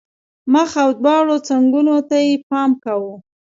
مخ 0.53 0.69
او 0.83 0.89
دواړو 1.01 1.35
څنګونو 1.49 1.95
ته 2.09 2.17
یې 2.25 2.33
پام 2.49 2.71
کاوه. 2.83 3.13